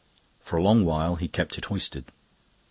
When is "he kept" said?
1.17-1.59